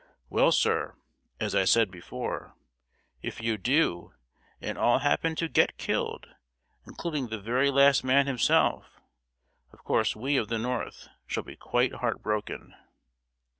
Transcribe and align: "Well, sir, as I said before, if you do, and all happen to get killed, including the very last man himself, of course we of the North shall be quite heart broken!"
"Well, 0.31 0.51
sir, 0.51 0.95
as 1.39 1.53
I 1.53 1.63
said 1.63 1.91
before, 1.91 2.55
if 3.21 3.39
you 3.39 3.55
do, 3.59 4.15
and 4.59 4.75
all 4.75 4.97
happen 4.97 5.35
to 5.35 5.47
get 5.47 5.77
killed, 5.77 6.25
including 6.87 7.27
the 7.27 7.39
very 7.39 7.69
last 7.69 8.03
man 8.03 8.25
himself, 8.25 8.99
of 9.71 9.83
course 9.83 10.15
we 10.15 10.37
of 10.37 10.47
the 10.47 10.57
North 10.57 11.07
shall 11.27 11.43
be 11.43 11.55
quite 11.55 11.93
heart 11.93 12.23
broken!" 12.23 12.73